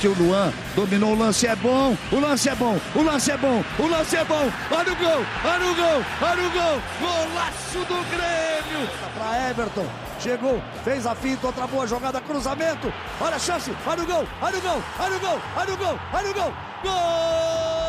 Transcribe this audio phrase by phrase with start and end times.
[0.00, 3.62] Partiu Luan, dominou o lance, é bom, o lance é bom, o lance é bom,
[3.78, 4.50] o lance é bom.
[4.70, 6.82] Olha o gol, olha o gol, olha o gol.
[6.98, 8.88] Golaço do Grêmio.
[9.14, 9.86] Para Everton,
[10.18, 12.90] chegou, fez a finta, outra boa jogada, cruzamento.
[13.20, 15.98] Olha a chance, olha o gol, olha o gol, olha o gol, olha o gol,
[16.14, 16.54] olha o gol.
[16.82, 17.79] Gol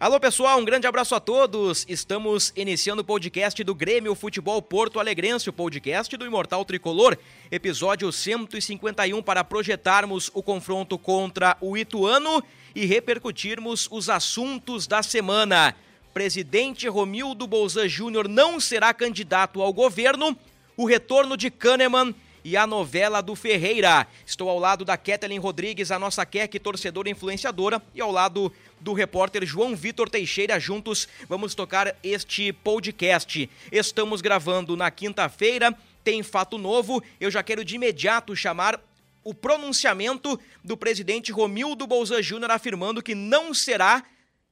[0.00, 1.84] Alô pessoal, um grande abraço a todos.
[1.88, 7.18] Estamos iniciando o podcast do Grêmio Futebol Porto Alegrense, o podcast do Imortal Tricolor,
[7.50, 12.40] episódio 151 para projetarmos o confronto contra o Ituano
[12.76, 15.74] e repercutirmos os assuntos da semana.
[16.14, 20.38] Presidente Romildo Bolzan Júnior não será candidato ao governo,
[20.76, 22.14] o retorno de Kahneman
[22.48, 24.06] e a novela do Ferreira.
[24.24, 28.94] Estou ao lado da Kathleen Rodrigues, a nossa Kek, torcedora influenciadora, e ao lado do
[28.94, 30.58] repórter João Vitor Teixeira.
[30.58, 33.50] Juntos vamos tocar este podcast.
[33.70, 37.02] Estamos gravando na quinta-feira, tem fato novo.
[37.20, 38.80] Eu já quero de imediato chamar
[39.22, 44.02] o pronunciamento do presidente Romildo Bolzan Júnior afirmando que não será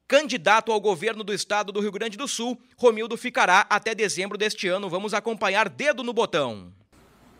[0.06, 2.60] candidato ao governo do estado do Rio Grande do Sul.
[2.76, 4.90] Romildo ficará até dezembro deste ano.
[4.90, 6.74] Vamos acompanhar dedo no botão.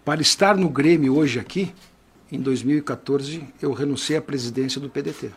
[0.06, 1.74] Para estar no Grêmio hoje aqui,
[2.30, 5.32] em 2014, eu renunciei à presidência do PDT.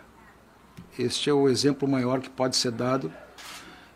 [0.99, 3.11] Este é o exemplo maior que pode ser dado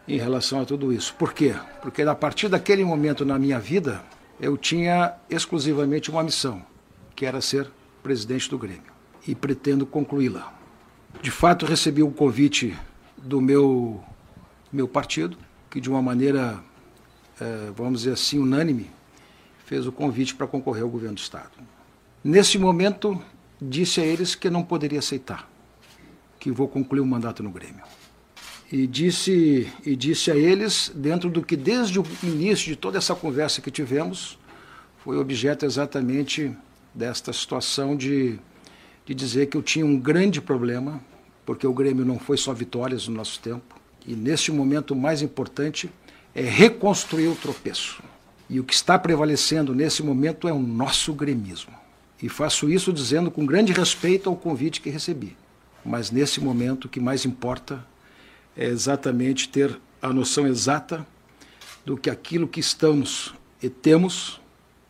[0.07, 1.13] em relação a tudo isso.
[1.13, 1.53] Por quê?
[1.79, 4.03] Porque a partir daquele momento na minha vida,
[4.41, 6.65] eu tinha exclusivamente uma missão,
[7.15, 7.69] que era ser
[8.01, 8.91] presidente do Grêmio.
[9.27, 10.59] E pretendo concluí-la.
[11.21, 12.75] De fato, recebi o um convite
[13.15, 14.03] do meu,
[14.71, 15.37] meu partido,
[15.69, 16.59] que de uma maneira,
[17.39, 18.89] eh, vamos dizer assim, unânime,
[19.65, 21.51] fez o convite para concorrer ao governo do Estado.
[22.23, 23.21] Nesse momento,
[23.61, 25.49] disse a eles que não poderia aceitar
[26.43, 27.81] que vou concluir o mandato no Grêmio.
[28.69, 33.15] E disse, e disse a eles, dentro do que desde o início de toda essa
[33.15, 34.37] conversa que tivemos,
[34.97, 36.51] foi objeto exatamente
[36.93, 38.37] desta situação de,
[39.05, 40.99] de dizer que eu tinha um grande problema,
[41.45, 45.21] porque o Grêmio não foi só vitórias no nosso tempo, e neste momento o mais
[45.21, 45.89] importante
[46.35, 48.03] é reconstruir o tropeço.
[48.49, 51.73] E o que está prevalecendo nesse momento é o nosso gremismo.
[52.21, 55.35] E faço isso dizendo com grande respeito ao convite que recebi
[55.85, 57.85] mas nesse momento o que mais importa
[58.55, 61.05] é exatamente ter a noção exata
[61.85, 64.39] do que aquilo que estamos e temos,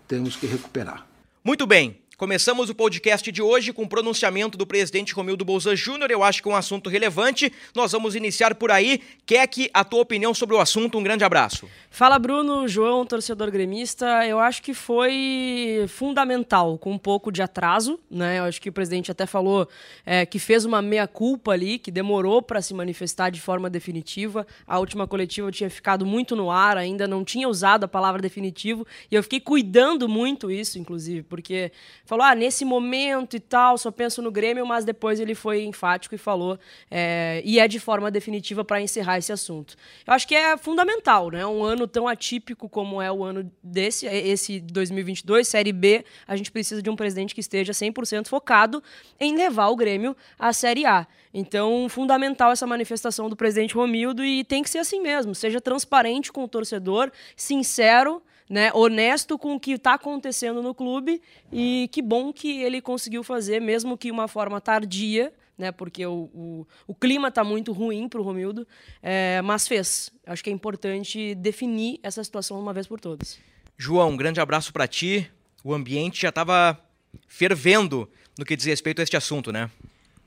[0.08, 1.08] temos que recuperar.
[1.44, 1.98] Muito bem.
[2.16, 6.12] Começamos o podcast de hoje com o pronunciamento do presidente Romildo Bolzan Júnior.
[6.12, 7.52] Eu acho que é um assunto relevante.
[7.76, 9.02] Nós vamos iniciar por aí.
[9.26, 11.00] Keck, a tua opinião sobre o assunto.
[11.00, 11.68] Um grande abraço.
[11.90, 14.28] Fala, Bruno, João, torcedor gremista.
[14.28, 18.00] Eu acho que foi fundamental, com um pouco de atraso.
[18.12, 18.38] Né?
[18.38, 19.68] Eu acho que o presidente até falou
[20.06, 24.46] é, que fez uma meia-culpa ali, que demorou para se manifestar de forma definitiva.
[24.68, 28.86] A última coletiva tinha ficado muito no ar, ainda não tinha usado a palavra definitivo.
[29.10, 31.72] E eu fiquei cuidando muito isso, inclusive, porque
[32.06, 36.14] falou, ah, nesse momento e tal, só penso no Grêmio, mas depois ele foi enfático
[36.16, 36.60] e falou,
[36.92, 39.76] é, e é de forma definitiva para encerrar esse assunto.
[40.06, 41.46] Eu acho que é fundamental, né?
[41.46, 46.52] Um ano tão atípico como é o ano desse, esse 2022, Série B, a gente
[46.52, 48.84] precisa de um presidente que esteja 100% focado
[49.20, 51.08] em levar o Grêmio à Série A.
[51.34, 56.32] Então, fundamental essa manifestação do presidente Romildo e tem que ser assim mesmo, seja transparente
[56.32, 58.22] com o torcedor, sincero,
[58.54, 61.20] né, honesto com o que está acontecendo no clube
[61.52, 66.30] e que bom que ele conseguiu fazer, mesmo que uma forma tardia, né, porque o,
[66.32, 68.68] o, o clima está muito ruim para o Romildo,
[69.02, 70.12] é, mas fez.
[70.28, 73.40] Acho que é importante definir essa situação uma vez por todas.
[73.76, 75.28] João, um grande abraço para ti.
[75.64, 76.80] O ambiente já estava
[77.28, 79.68] fervendo no que diz respeito a este assunto, né?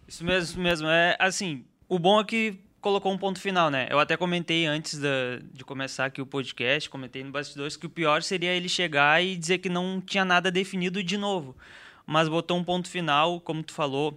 [0.08, 0.88] Isso mesmo, mesmo.
[0.88, 3.88] É assim, o bom é que colocou um ponto final, né?
[3.90, 7.90] Eu até comentei antes da, de começar aqui o podcast, comentei no bastidores que o
[7.90, 11.56] pior seria ele chegar e dizer que não tinha nada definido de novo.
[12.06, 14.16] Mas botou um ponto final, como tu falou,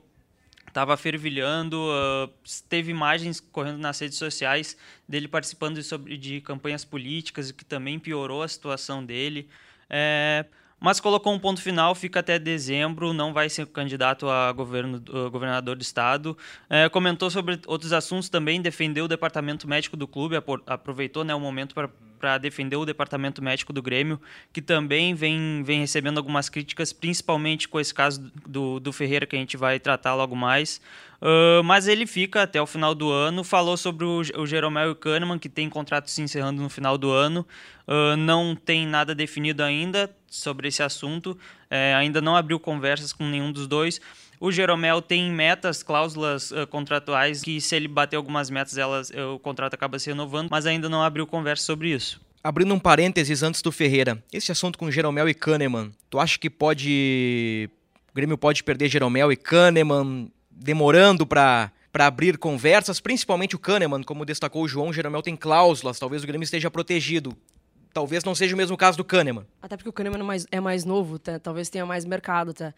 [0.68, 2.32] estava fervilhando, uh,
[2.70, 4.78] teve imagens correndo nas redes sociais
[5.08, 9.50] dele participando de, sobre, de campanhas políticas, o que também piorou a situação dele.
[9.90, 10.46] É,
[10.80, 15.76] mas colocou um ponto final, fica até dezembro, não vai ser candidato a governo, governador
[15.76, 16.38] do estado.
[16.70, 20.36] É, comentou sobre outros assuntos também, defendeu o departamento médico do clube,
[20.66, 24.20] aproveitou né, o momento para para defender o departamento médico do Grêmio,
[24.52, 29.36] que também vem, vem recebendo algumas críticas, principalmente com esse caso do, do Ferreira, que
[29.36, 30.82] a gente vai tratar logo mais.
[31.22, 33.44] Uh, mas ele fica até o final do ano.
[33.44, 36.98] Falou sobre o, o Jeromel e o Kahneman, que tem contrato se encerrando no final
[36.98, 37.46] do ano.
[37.88, 41.38] Uh, não tem nada definido ainda sobre esse assunto.
[41.70, 44.00] É, ainda não abriu conversas com nenhum dos dois.
[44.40, 49.40] O Jeromel tem metas, cláusulas uh, contratuais, que se ele bater algumas metas, elas, o
[49.40, 52.22] contrato acaba se renovando, mas ainda não abriu conversa sobre isso.
[52.42, 56.50] Abrindo um parênteses antes do Ferreira, esse assunto com Jeromel e Kahneman, tu acha que
[56.50, 57.70] pode.
[58.12, 60.32] O Grêmio pode perder Jeromel e Kahneman?
[60.60, 65.98] demorando para para abrir conversas, principalmente o Kahneman, como destacou o João, Jeromel tem cláusulas,
[65.98, 67.36] talvez o Grêmio esteja protegido.
[67.94, 69.46] Talvez não seja o mesmo caso do Kahneman.
[69.62, 71.40] Até porque o Kahneman é mais, é mais novo, tá?
[71.40, 72.54] talvez tenha mais mercado.
[72.54, 72.74] Tá?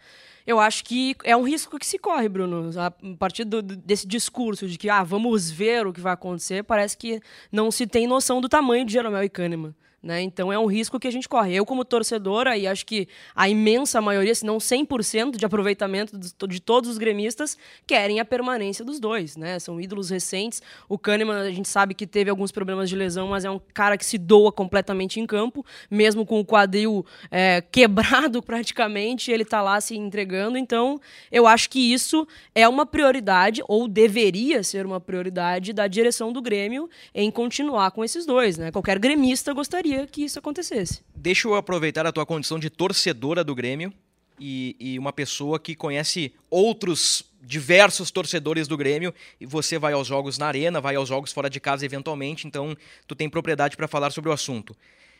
[0.46, 2.70] Eu acho que é um risco que se corre, Bruno.
[2.80, 6.96] A partir do, desse discurso de que ah, vamos ver o que vai acontecer, parece
[6.96, 7.20] que
[7.50, 9.74] não se tem noção do tamanho de Jeromel e Kahneman.
[10.02, 10.20] Né?
[10.22, 11.54] Então é um risco que a gente corre.
[11.54, 13.06] Eu, como torcedora, e acho que
[13.36, 17.56] a imensa maioria, se não 100% de aproveitamento de todos os gremistas,
[17.86, 19.36] querem a permanência dos dois.
[19.36, 19.58] Né?
[19.60, 20.60] São ídolos recentes.
[20.88, 23.96] O Kahneman, a gente sabe que teve alguns problemas de lesão, mas é um cara
[23.96, 29.62] que se doa completamente em campo, mesmo com o quadril é, quebrado praticamente, ele está
[29.62, 30.58] lá se entregando.
[30.58, 31.00] Então,
[31.30, 32.26] eu acho que isso
[32.56, 38.02] é uma prioridade, ou deveria ser uma prioridade, da direção do Grêmio em continuar com
[38.02, 38.58] esses dois.
[38.58, 38.72] Né?
[38.72, 41.02] Qualquer gremista gostaria queria que isso acontecesse.
[41.14, 43.92] Deixa eu aproveitar a tua condição de torcedora do Grêmio
[44.40, 50.06] e, e uma pessoa que conhece outros diversos torcedores do Grêmio e você vai aos
[50.06, 53.86] jogos na arena, vai aos jogos fora de casa eventualmente, então tu tem propriedade para
[53.86, 54.74] falar sobre o assunto.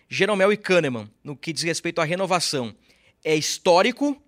[0.08, 2.74] Jeromel e Kahneman, no que diz respeito à renovação,
[3.24, 4.20] é histórico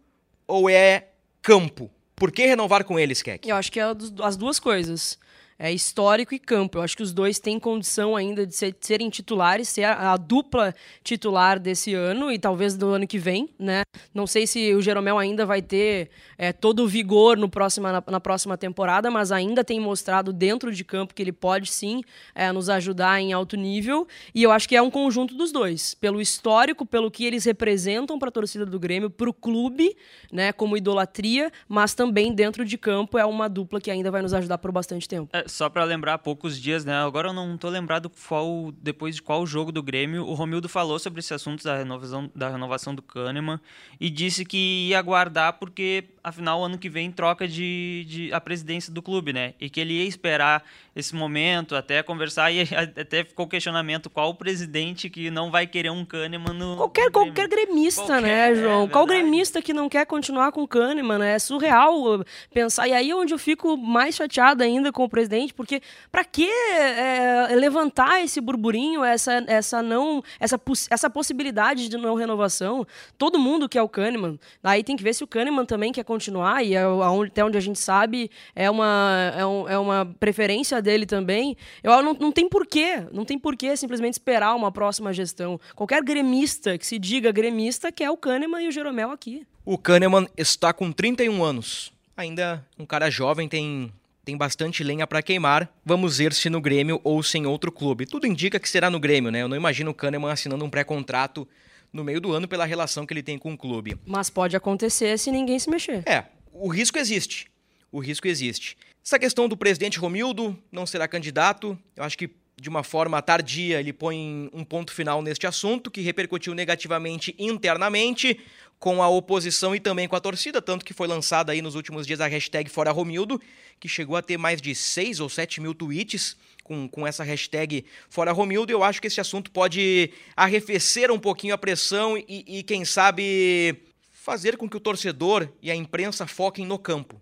[0.47, 1.09] ou é
[1.41, 1.91] campo?
[2.15, 3.49] Por que renovar com eles, Keck?
[3.49, 3.85] Eu acho que é
[4.23, 5.19] as duas coisas
[5.59, 6.79] é, histórico e campo.
[6.79, 10.13] Eu acho que os dois têm condição ainda de, ser, de serem titulares, ser a,
[10.13, 13.83] a, dupla titular desse ano e talvez do ano que vem, né?
[14.13, 18.03] Não sei se o Jeromel ainda vai ter é, todo o vigor no próxima, na,
[18.07, 22.03] na, próxima temporada, mas ainda tem mostrado dentro de campo que ele pode sim
[22.35, 24.07] é, nos ajudar em alto nível.
[24.35, 28.19] E eu acho que é um conjunto dos dois, pelo histórico, pelo que eles representam
[28.19, 29.97] para a torcida do Grêmio, para o clube,
[30.33, 34.35] né, como idolatria, mas também dentro de campo é uma dupla que ainda vai nos
[34.35, 35.29] ajudar por bastante tempo.
[35.33, 36.97] É, só para lembrar poucos dias, né?
[36.97, 40.99] Agora eu não tô lembrado qual, depois de qual jogo do Grêmio, o Romildo falou
[40.99, 43.61] sobre esse assunto da renovação, da renovação do Kahneman
[44.01, 48.93] e disse que ia aguardar porque, afinal, ano que vem troca de, de a presidência
[48.93, 49.55] do clube, né?
[49.61, 50.65] E que ele ia esperar
[50.97, 55.91] esse momento até conversar e até ficou questionamento qual o presidente que não vai querer
[55.91, 56.77] um Kahneman no.
[56.77, 58.85] Qualquer, qualquer gremista, qualquer, né, João?
[58.85, 61.19] É, qual gremista que não quer continuar com o Kahneman?
[61.19, 61.35] Né?
[61.35, 62.89] É surreal pensar.
[62.89, 66.49] E aí é onde eu fico mais chateada ainda com o presidente, porque para que
[66.49, 70.23] é, levantar esse burburinho, essa, essa não.
[70.39, 70.61] Essa,
[70.91, 72.87] essa possibilidade de não renovação?
[73.19, 74.39] Todo mundo quer o Kahneman.
[74.63, 76.83] Aí tem que ver se o Kahneman também quer continuar, e é,
[77.27, 82.03] até onde a gente sabe, é uma, é, um, é uma preferência dele também, eu
[82.03, 85.61] não, não tem porquê, não tem porquê simplesmente esperar uma próxima gestão.
[85.75, 89.47] Qualquer gremista que se diga gremista quer o Kahneman e o Jeromel aqui.
[89.65, 91.93] O Kahneman está com 31 anos.
[92.17, 93.93] Ainda um cara jovem, tem
[94.25, 95.71] tem bastante lenha para queimar.
[95.85, 98.07] Vamos ver se no Grêmio ou se em outro clube.
[98.07, 99.43] Tudo indica que será no Grêmio, né?
[99.43, 101.47] Eu não imagino o Kahneman assinando um pré-contrato
[101.93, 103.97] no meio do ano pela relação que ele tem com o clube.
[104.07, 106.03] Mas pode acontecer se ninguém se mexer.
[106.09, 107.47] É, o risco existe.
[107.93, 108.77] O risco existe.
[109.05, 113.81] Essa questão do presidente Romildo não será candidato, eu acho que de uma forma tardia
[113.81, 118.41] ele põe um ponto final neste assunto, que repercutiu negativamente internamente
[118.85, 122.07] com a oposição e também com a torcida, tanto que foi lançada aí nos últimos
[122.07, 123.41] dias a hashtag Fora Romildo,
[123.81, 127.87] que chegou a ter mais de 6 ou 7 mil tweets com, com essa hashtag
[128.11, 128.71] Fora Romildo.
[128.71, 133.75] Eu acho que esse assunto pode arrefecer um pouquinho a pressão e, e quem sabe,
[134.13, 137.19] fazer com que o torcedor e a imprensa foquem no campo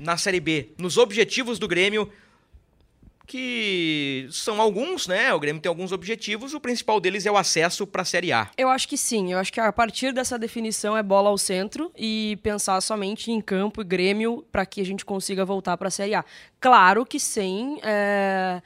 [0.00, 2.10] na Série B, nos objetivos do Grêmio,
[3.26, 5.32] que são alguns, né?
[5.34, 8.50] O Grêmio tem alguns objetivos, o principal deles é o acesso para a Série A.
[8.56, 11.90] Eu acho que sim, eu acho que a partir dessa definição é bola ao centro
[11.96, 15.90] e pensar somente em campo e Grêmio para que a gente consiga voltar para a
[15.90, 16.24] Série A.
[16.60, 18.62] Claro que sem é,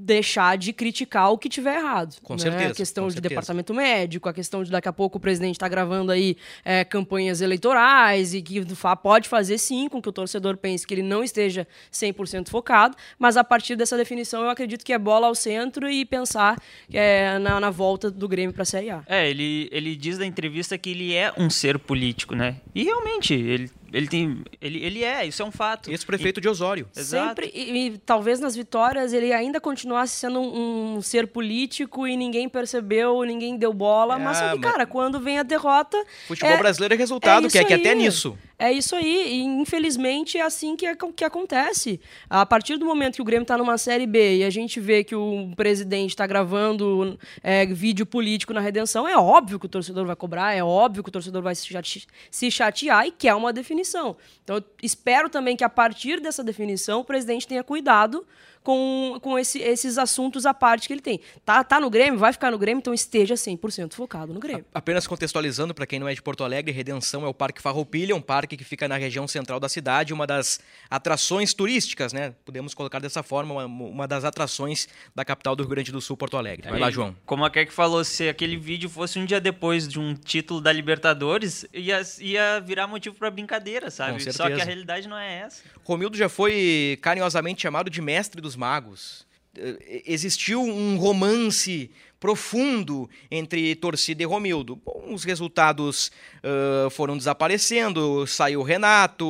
[0.00, 2.16] deixar de criticar o que tiver errado.
[2.22, 2.38] Com né?
[2.38, 2.72] certeza.
[2.72, 3.28] A questão de certeza.
[3.28, 7.40] departamento médico, a questão de daqui a pouco o presidente está gravando aí é, campanhas
[7.40, 8.64] eleitorais e que
[9.02, 13.36] pode fazer sim com que o torcedor pense que ele não esteja 100% focado, mas
[13.36, 16.60] a partir dessa definição eu acredito que é bola ao centro e pensar
[16.92, 19.02] é, na, na volta do Grêmio para a Série A.
[19.06, 22.56] É, ele, ele diz na entrevista que ele é um ser político, né?
[22.74, 24.42] E realmente, ele Ele tem.
[24.60, 25.90] Ele, ele é, isso é um fato.
[25.90, 26.86] Ex-prefeito de Osório.
[26.96, 27.28] Exato.
[27.28, 32.16] Sempre, e, e talvez nas vitórias ele ainda continuasse sendo um, um ser político e
[32.16, 34.16] ninguém percebeu, ninguém deu bola.
[34.16, 35.96] É, mas só que, mas- cara, quando vem a derrota.
[36.26, 37.96] Futebol é- brasileiro é resultado, isso que é que até aí.
[37.98, 38.36] nisso.
[38.60, 42.00] É isso aí, e infelizmente é assim que, acon- que acontece.
[42.28, 45.04] A partir do momento que o Grêmio está numa Série B e a gente vê
[45.04, 50.04] que o presidente está gravando é, vídeo político na redenção, é óbvio que o torcedor
[50.06, 54.16] vai cobrar, é óbvio que o torcedor vai se chatear e quer uma definição.
[54.42, 58.26] Então eu espero também que a partir dessa definição o presidente tenha cuidado
[58.68, 61.20] com, com esse- esses assuntos à parte que ele tem.
[61.42, 64.62] Tá, tá no Grêmio, vai ficar no Grêmio, então esteja 100% focado no Grêmio.
[64.74, 68.20] Apenas contextualizando, para quem não é de Porto Alegre, Redenção é o Parque Farroupilha, um
[68.20, 70.60] parque que fica na região central da cidade, uma das
[70.90, 72.34] atrações turísticas, né?
[72.44, 76.14] Podemos colocar dessa forma, uma, uma das atrações da capital do Rio Grande do Sul,
[76.14, 76.68] Porto Alegre.
[76.68, 77.16] Vai lá, João.
[77.24, 80.70] Como a Keck falou, se aquele vídeo fosse um dia depois de um título da
[80.70, 84.30] Libertadores, ia, ia virar motivo pra brincadeira, sabe?
[84.30, 85.62] Só que a realidade não é essa.
[85.84, 89.26] Romildo já foi carinhosamente chamado de mestre dos magos.
[89.56, 94.74] Eh, Existiu um romance profundo entre torcida e Romildo.
[94.76, 96.10] Bom, os resultados
[96.42, 99.26] ah, foram desaparecendo, saiu Renato,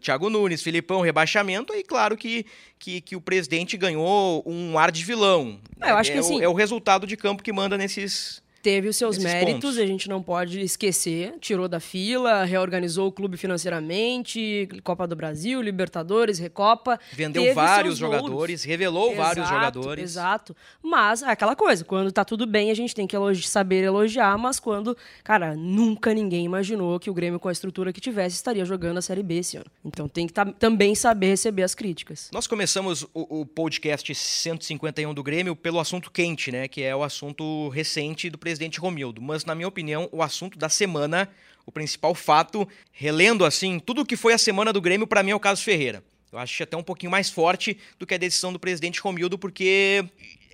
[0.00, 2.44] Thiago Nunes, Filipão, rebaixamento, e claro que,
[2.78, 5.60] que, que o presidente ganhou um ar de vilão.
[5.80, 8.41] É, eu acho que o- assim- é o resultado de campo que manda nesses.
[8.62, 9.78] Teve os seus Esses méritos, pontos.
[9.78, 11.34] a gente não pode esquecer.
[11.40, 16.98] Tirou da fila, reorganizou o clube financeiramente, Copa do Brasil, Libertadores, Recopa.
[17.12, 20.04] Vendeu vários jogadores, revelou vários Exato, jogadores.
[20.04, 20.56] Exato.
[20.82, 24.38] Mas é aquela coisa, quando tá tudo bem, a gente tem que elogi- saber elogiar,
[24.38, 28.64] mas quando, cara, nunca ninguém imaginou que o Grêmio, com a estrutura que tivesse, estaria
[28.64, 29.66] jogando a Série B esse ano.
[29.84, 32.30] Então tem que tam- também saber receber as críticas.
[32.32, 36.68] Nós começamos o, o podcast 151 do Grêmio pelo assunto quente, né?
[36.68, 39.20] Que é o assunto recente do presidente Romildo.
[39.20, 41.28] Mas, na minha opinião, o assunto da semana,
[41.66, 45.30] o principal fato, relendo assim, tudo o que foi a semana do Grêmio, para mim
[45.30, 46.02] é o caso Ferreira.
[46.32, 50.02] Eu acho até um pouquinho mais forte do que a decisão do presidente Romildo, porque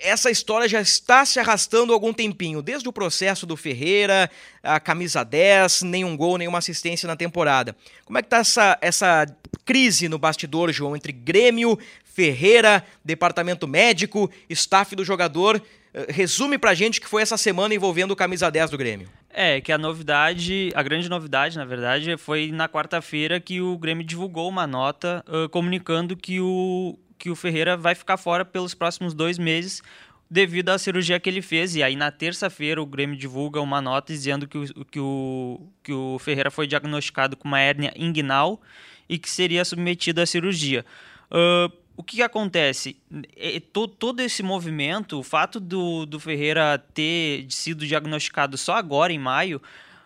[0.01, 4.29] essa história já está se arrastando algum tempinho, desde o processo do Ferreira,
[4.61, 7.77] a camisa 10, nenhum gol, nenhuma assistência na temporada.
[8.05, 9.27] Como é que tá essa, essa
[9.65, 15.63] crise no bastidor, João, entre Grêmio, Ferreira, departamento médico, staff do jogador?
[15.93, 19.09] Eh, Resume pra gente o que foi essa semana envolvendo o camisa 10 do Grêmio.
[19.31, 24.05] É, que a novidade, a grande novidade, na verdade, foi na quarta-feira que o Grêmio
[24.05, 29.15] divulgou uma nota ah, comunicando que o, que o Ferreira vai ficar fora pelos próximos
[29.15, 29.83] dois meses
[30.31, 31.75] devido à cirurgia que ele fez.
[31.75, 35.93] E aí, na terça-feira, o Grêmio divulga uma nota dizendo que o, que o, que
[35.93, 38.61] o Ferreira foi diagnosticado com uma hérnia inguinal
[39.09, 40.85] e que seria submetido à cirurgia.
[41.31, 42.97] Ah, o que, que acontece?
[43.37, 49.13] É, to- todo esse movimento, o fato do, do Ferreira ter sido diagnosticado só agora,
[49.13, 49.61] em maio,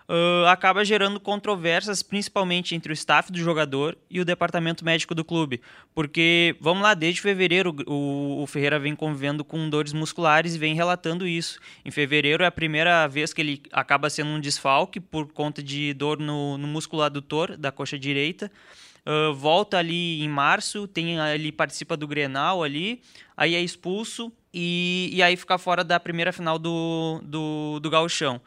[0.09, 5.25] ah, acaba gerando controvérsias, principalmente entre o staff do jogador e o departamento médico do
[5.25, 5.61] clube.
[5.95, 10.75] Porque, vamos lá, desde fevereiro o, o Ferreira vem convivendo com dores musculares e vem
[10.75, 11.61] relatando isso.
[11.85, 15.93] Em fevereiro é a primeira vez que ele acaba sendo um desfalque por conta de
[15.95, 18.51] dor no, no músculo adutor da coxa direita.
[19.05, 23.03] Uh, volta ali em março, tem ele participa do Grenal ali,
[23.37, 28.41] aí é expulso e, e aí fica fora da primeira final do, do, do Gauchão.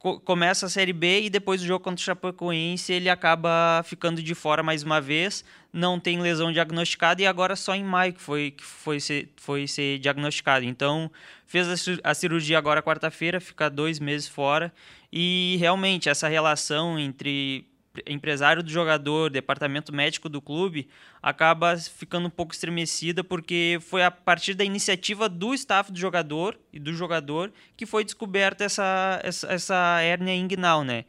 [0.00, 4.20] Co- começa a Série B e depois do jogo contra o Chapecoense ele acaba ficando
[4.20, 8.20] de fora mais uma vez, não tem lesão diagnosticada e agora só em maio que
[8.20, 10.64] foi, que foi, ser, foi ser diagnosticado.
[10.64, 11.08] Então
[11.46, 11.68] fez
[12.02, 14.74] a cirurgia agora quarta-feira, fica dois meses fora
[15.12, 17.70] e realmente essa relação entre
[18.06, 20.88] empresário do jogador, departamento médico do clube,
[21.22, 26.58] acaba ficando um pouco estremecida porque foi a partir da iniciativa do staff do jogador
[26.72, 31.04] e do jogador que foi descoberta essa, essa, essa hérnia inguinal, né?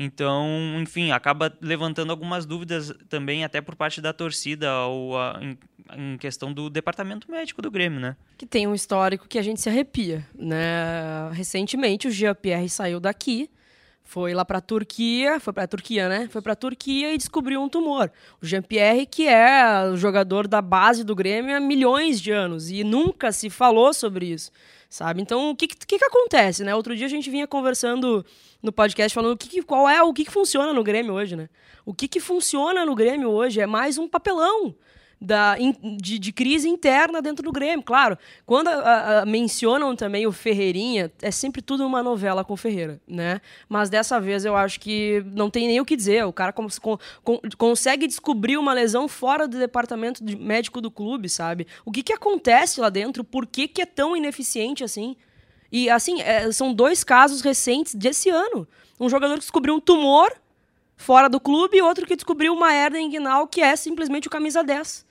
[0.00, 0.46] Então,
[0.80, 5.58] enfim, acaba levantando algumas dúvidas também até por parte da torcida ou a- em,
[6.12, 8.16] em questão do departamento médico do Grêmio, né?
[8.36, 11.28] que tem um histórico que a gente se arrepia, né?
[11.32, 13.50] Recentemente o Jean-Pierre saiu daqui,
[14.10, 16.28] foi lá para Turquia, foi para Turquia, né?
[16.30, 18.10] Foi para Turquia e descobriu um tumor.
[18.40, 22.82] O Jean-Pierre que é o jogador da base do Grêmio há milhões de anos e
[22.82, 24.50] nunca se falou sobre isso,
[24.88, 25.20] sabe?
[25.20, 26.74] Então o que que, que acontece, né?
[26.74, 28.24] Outro dia a gente vinha conversando
[28.62, 31.36] no podcast falando o que, que- qual é o que, que funciona no Grêmio hoje,
[31.36, 31.50] né?
[31.84, 34.74] O que, que funciona no Grêmio hoje é mais um papelão
[35.20, 35.56] da,
[36.00, 37.82] de, de crise interna dentro do Grêmio.
[37.84, 42.56] Claro, quando a- a- mencionam também o Ferreirinha, é sempre tudo uma novela com o
[42.56, 43.40] Ferreira, né?
[43.68, 46.24] Mas dessa vez eu acho que não tem nem o que dizer.
[46.24, 50.90] O cara cons- con- con- consegue descobrir uma lesão fora do departamento de- médico do
[50.90, 51.66] clube, sabe?
[51.84, 53.24] O que, que acontece lá dentro?
[53.24, 55.16] Por que, que é tão ineficiente assim?
[55.72, 58.66] E assim, é, são dois casos recentes desse ano.
[59.00, 60.32] Um jogador que descobriu um tumor
[60.96, 64.64] fora do clube e outro que descobriu uma hernia inguinal que é simplesmente o camisa
[64.64, 65.06] 10.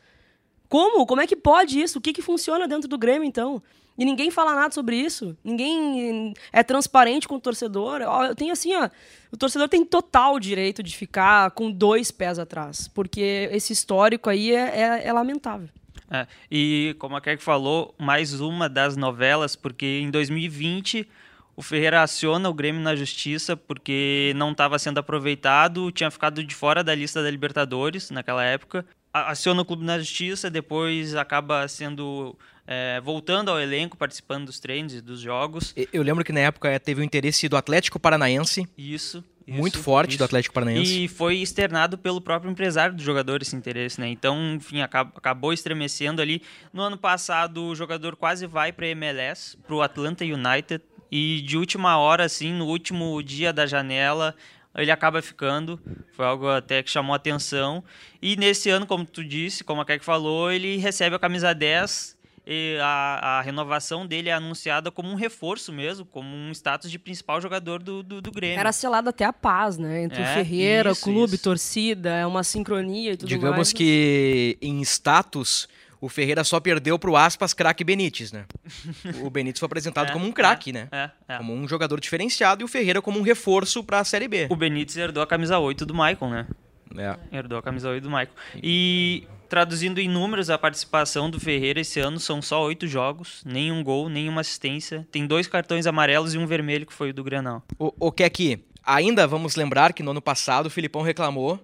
[0.69, 1.05] Como?
[1.05, 1.99] Como é que pode isso?
[1.99, 3.61] O que, que funciona dentro do Grêmio, então?
[3.97, 5.35] E ninguém fala nada sobre isso.
[5.43, 8.01] Ninguém é transparente com o torcedor.
[8.01, 8.89] Eu tenho assim, ó,
[9.31, 14.53] o torcedor tem total direito de ficar com dois pés atrás, porque esse histórico aí
[14.53, 15.69] é, é, é lamentável.
[16.09, 21.07] É, e como a Keck falou, mais uma das novelas, porque em 2020
[21.55, 26.53] o Ferreira aciona o Grêmio na justiça porque não estava sendo aproveitado, tinha ficado de
[26.53, 28.85] fora da lista da Libertadores naquela época.
[29.27, 34.93] Aciona o clube na justiça, depois acaba sendo é, voltando ao elenco, participando dos treinos
[34.93, 35.73] e dos jogos.
[35.93, 38.67] Eu lembro que na época teve o interesse do Atlético Paranaense.
[38.77, 39.23] Isso.
[39.47, 40.17] Muito isso, forte isso.
[40.17, 41.05] do Atlético Paranaense.
[41.05, 44.09] E foi externado pelo próprio empresário do jogador esse interesse, né?
[44.09, 46.41] Então, enfim, acabou estremecendo ali.
[46.73, 50.83] No ano passado, o jogador quase vai para a MLS, para o Atlanta United.
[51.09, 54.35] E de última hora, assim, no último dia da janela,
[54.81, 55.79] ele acaba ficando.
[56.11, 57.83] Foi algo até que chamou atenção.
[58.21, 62.17] E nesse ano, como tu disse, como a Keck falou, ele recebe a camisa 10
[62.49, 66.97] e a, a, renovação dele é anunciada como um reforço mesmo, como um status de
[66.97, 68.57] principal jogador do, do, do Grêmio.
[68.57, 70.03] Era selado até a paz, né?
[70.03, 71.43] Entre é, o Ferreira, isso, clube, isso.
[71.43, 73.67] torcida, é uma sincronia e tudo Digamos mais.
[73.67, 75.67] Digamos que em status
[75.99, 78.45] o Ferreira só perdeu pro aspas craque Benítez, né?
[79.23, 80.89] O Benítez foi apresentado é, como um craque, é, né?
[80.91, 84.27] É, é, como um jogador diferenciado e o Ferreira como um reforço para a Série
[84.27, 84.47] B.
[84.49, 86.47] O Benítez herdou a camisa 8 do Maicon, né?
[86.95, 87.37] É.
[87.37, 88.33] Herdou a camisa 8 do Maicon.
[88.61, 93.83] E traduzindo em números, a participação do Ferreira esse ano são só oito jogos, nenhum
[93.83, 95.07] gol, nenhuma assistência.
[95.11, 97.63] Tem dois cartões amarelos e um vermelho, que foi o do Grenal.
[97.79, 98.63] O, o que aqui?
[98.83, 101.59] Ainda vamos lembrar que no ano passado o Filipão reclamou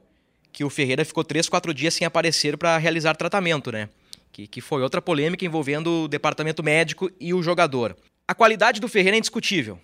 [0.51, 3.89] que o Ferreira ficou três, quatro dias sem aparecer para realizar tratamento, né?
[4.33, 7.95] Que, que foi outra polêmica envolvendo o departamento médico e o jogador.
[8.27, 9.75] A qualidade do Ferreira é indiscutível.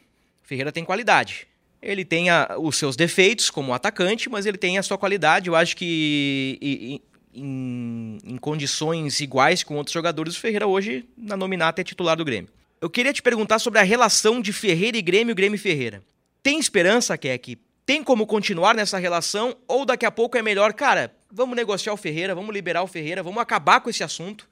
[0.43, 1.47] O Ferreira tem qualidade.
[1.79, 5.47] Ele tem a, os seus defeitos como atacante, mas ele tem a sua qualidade.
[5.47, 7.01] Eu acho que e,
[7.33, 12.25] em, em, condições iguais com outros jogadores, o Ferreira hoje, na nominata, é titular do
[12.25, 12.49] Grêmio.
[12.81, 16.01] Eu queria te perguntar sobre a relação de Ferreira e Grêmio, Grêmio e Ferreira.
[16.41, 17.57] Tem esperança, Keck?
[17.85, 19.55] Tem como continuar nessa relação?
[19.67, 23.23] Ou daqui a pouco é melhor, cara, vamos negociar o Ferreira, vamos liberar o Ferreira,
[23.23, 24.47] vamos acabar com esse assunto.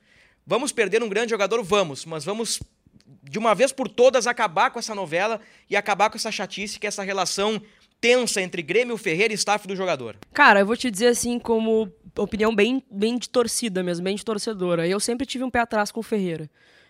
[0.46, 1.62] Vamos perder um grande jogador?
[1.64, 2.62] Vamos, mas vamos
[3.24, 6.88] de uma vez por todas acabar com essa novela e acabar com essa chatice, que
[6.88, 7.62] é essa relação
[8.00, 10.16] tensa entre Grêmio, Ferreira e staff do jogador?
[10.34, 14.24] Cara, eu vou te dizer assim, como opinião bem, bem de torcida mesmo, bem de
[14.24, 14.88] torcedora.
[14.88, 16.50] Eu sempre tive um pé atrás com o Ferreira.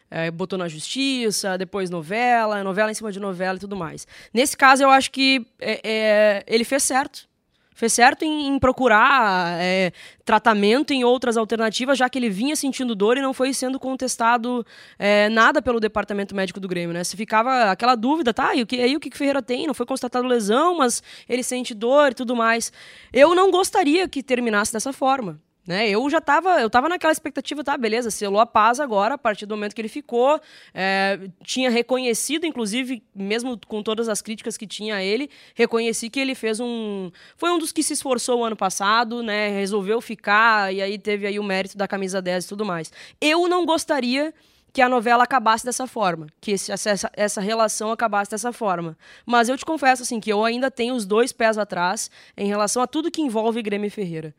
[0.10, 4.08] É, botou na justiça, depois novela, novela em cima de novela e tudo mais.
[4.34, 7.28] Nesse caso, eu acho que é, é, ele fez certo
[7.77, 9.91] fez certo em, em procurar é,
[10.25, 14.65] tratamento em outras alternativas, já que ele vinha sentindo dor e não foi sendo contestado
[14.97, 17.03] é, nada pelo departamento médico do Grêmio, né?
[17.03, 18.55] Se ficava aquela dúvida, tá?
[18.55, 19.67] E o que, aí o que Ferreira tem?
[19.67, 22.73] Não foi constatado lesão, mas ele sente dor e tudo mais.
[23.13, 25.39] Eu não gostaria que terminasse dessa forma.
[25.67, 25.89] Né?
[25.89, 29.45] Eu já estava eu tava naquela expectativa, tá, beleza, selou a paz agora, a partir
[29.45, 30.39] do momento que ele ficou,
[30.73, 36.21] é, tinha reconhecido, inclusive, mesmo com todas as críticas que tinha a ele, reconheci que
[36.21, 40.73] ele fez um, foi um dos que se esforçou o ano passado, né, resolveu ficar,
[40.73, 42.89] e aí teve aí o mérito da camisa 10 e tudo mais.
[43.19, 44.34] Eu não gostaria
[44.71, 48.97] que a novela acabasse dessa forma, que esse, essa, essa relação acabasse dessa forma.
[49.25, 52.82] Mas eu te confesso assim que eu ainda tenho os dois pés atrás em relação
[52.82, 54.34] a tudo que envolve Grêmio Ferreira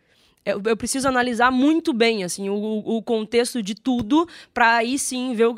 [0.49, 5.35] eu, eu preciso analisar muito bem assim o, o contexto de tudo para aí sim
[5.35, 5.49] ver,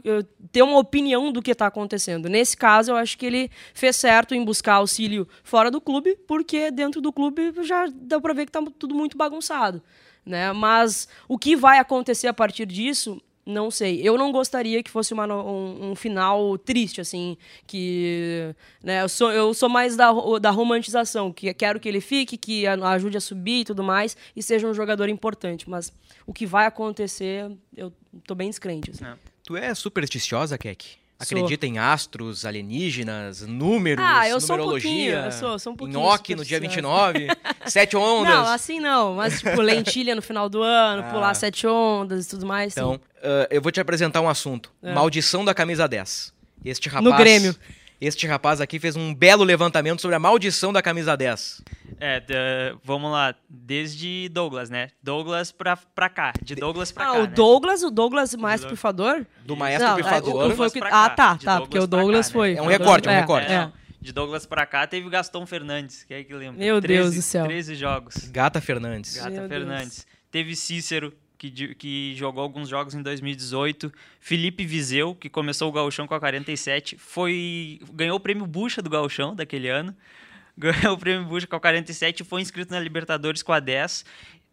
[0.51, 2.29] ter uma opinião do que está acontecendo.
[2.29, 6.71] Nesse caso, eu acho que ele fez certo em buscar auxílio fora do clube, porque
[6.71, 9.83] dentro do clube já deu para ver que está tudo muito bagunçado.
[10.27, 10.53] Né?
[10.53, 14.01] Mas o que vai acontecer a partir disso não sei.
[14.03, 17.37] Eu não gostaria que fosse uma, um, um, final triste, assim.
[17.67, 18.55] Que.
[18.83, 22.67] Né, eu, sou, eu sou mais da, da romantização, que quero que ele fique, que
[22.67, 25.69] ajude a subir e tudo mais, e seja um jogador importante.
[25.69, 25.93] Mas
[26.27, 27.93] o que vai acontecer, eu
[28.27, 28.91] tô bem descrente.
[28.91, 29.05] Assim.
[29.05, 29.17] É.
[29.43, 31.00] Tu é supersticiosa, Keck?
[31.21, 35.21] Acredita em astros, alienígenas, números, ah, eu sou numerologia?
[35.21, 36.01] Um eu sou, sou um pouquinho.
[36.01, 37.29] Nhoque no dia 29,
[37.67, 38.35] sete ondas.
[38.35, 41.11] Não, assim não, mas tipo lentilha no final do ano, ah.
[41.11, 42.73] pular sete ondas e tudo mais.
[42.73, 44.73] Então, uh, eu vou te apresentar um assunto.
[44.83, 44.95] É.
[44.95, 46.33] Maldição da camisa 10.
[46.65, 47.05] Este rapaz.
[47.05, 47.55] No Grêmio.
[48.01, 51.63] Este rapaz aqui fez um belo levantamento sobre a maldição da camisa 10.
[52.01, 54.89] É, vamos lá, desde Douglas, né?
[55.03, 57.19] Douglas pra, pra cá, de Douglas pra ah, cá.
[57.19, 57.27] o né?
[57.27, 59.27] Douglas, o Douglas Maestro Pifador?
[59.45, 60.57] Do Maestro Não, Pifador.
[60.57, 62.55] Foi, foi, ah, tá, tá, porque o Douglas cá, foi.
[62.55, 62.61] Né?
[62.61, 63.53] É um recorde, é um recorde.
[63.53, 66.59] É, de Douglas pra cá teve Gaston Fernandes, que é que lembra?
[66.59, 67.45] Meu 13, Deus do céu.
[67.45, 68.17] 13 jogos.
[68.31, 69.17] Gata Fernandes.
[69.17, 69.97] Gata Meu Fernandes.
[69.97, 70.07] Deus.
[70.31, 73.91] Teve Cícero, que, que jogou alguns jogos em 2018.
[74.21, 78.91] Felipe Viseu, que começou o gauchão com a 47, foi ganhou o prêmio Bucha do
[78.91, 79.97] gauchão daquele ano.
[80.59, 84.05] ganhou o prêmio Bucha com a 47 e foi inscrito na Libertadores com a 10.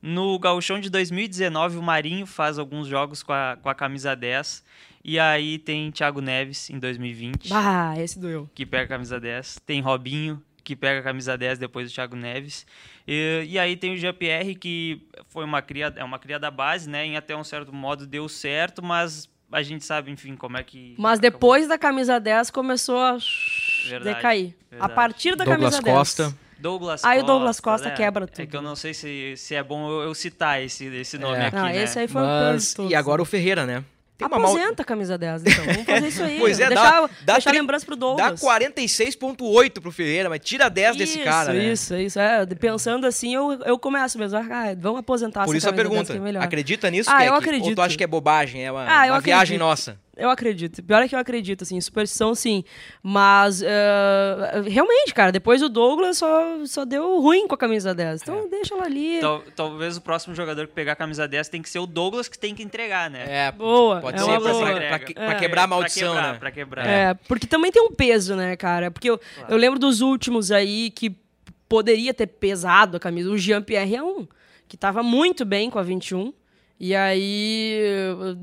[0.02, 4.63] No Gauchão de 2019, o Marinho faz alguns jogos com a, com a camisa 10.
[5.04, 7.50] E aí tem Thiago Neves em 2020.
[7.52, 8.50] Ah, esse doeu.
[8.54, 9.60] Que pega a camisa 10.
[9.65, 12.67] Tem Robinho, que pega a camisa 10 depois do Thiago Neves.
[13.08, 16.89] E, e aí tem o Jean-Pierre, que foi uma cria, é uma cria da base,
[16.89, 17.06] né?
[17.06, 20.93] Em até um certo modo deu certo, mas a gente sabe, enfim, como é que.
[20.97, 21.77] Mas depois acabou.
[21.77, 23.17] da camisa 10 começou a
[23.88, 24.56] verdade, decair.
[24.69, 24.91] Verdade.
[24.91, 26.23] A partir da Douglas camisa Costa.
[26.23, 26.36] 10.
[26.60, 27.23] Douglas Aí Costa.
[27.23, 27.95] o Douglas Costa né?
[27.95, 28.41] quebra tudo.
[28.41, 31.38] É que eu não sei se, se é bom eu, eu citar esse, esse nome
[31.38, 31.45] É.
[31.45, 31.56] aqui.
[31.56, 31.84] Não, né?
[31.84, 33.86] esse aí foi Mas, o e agora o Ferreira, né?
[34.17, 35.65] Tem mal- Aposenta a camisa 10, então.
[35.65, 36.39] Vamos fazer isso aí.
[36.39, 38.41] Pois é, deixar, dá, dá, deixar tri- lembrança pro dá Douglas.
[38.41, 41.65] 46,8 pro Ferreira, mas tira 10 desse cara, né?
[41.65, 42.19] Isso, isso.
[42.19, 44.38] É, pensando assim, eu, eu começo mesmo.
[44.39, 46.13] Ah, vamos aposentar Por essa isso a camisa 10 pergunta.
[46.13, 46.43] é melhor.
[46.43, 47.75] Acredita nisso, Ah, eu Ou acredito.
[47.75, 48.65] tu acha que é bobagem?
[48.65, 49.97] É uma, Ah, uma viagem nossa.
[50.17, 50.82] Eu acredito.
[50.84, 52.63] Pior é que eu acredito, assim, superstição sim.
[53.03, 58.21] Mas, eh, realmente, cara, depois o Douglas só, só deu ruim com a camisa 10.
[58.21, 58.47] Então É.
[58.47, 59.19] deixa ela ali.
[59.19, 62.27] Tal- talvez o próximo jogador que pegar a camisa 10 tem que ser o Douglas
[62.27, 63.25] que tem que entregar, né?
[63.27, 64.65] É, Boa, pode é ser pra, boa.
[64.65, 65.36] pra- pra que- pra É.
[65.36, 66.39] quebrar a maldição, pra quebrar, né?
[66.39, 66.88] Pra quebrar.
[66.88, 68.89] É, porque também tem um peso, né, cara?
[68.89, 71.15] Porque eu, eu lembro dos últimos aí que
[71.69, 73.30] poderia ter pesado a camisa.
[73.30, 74.27] O Jean-Pierre é um,
[74.67, 76.34] que tava muito bem com a 21.
[76.79, 77.81] E aí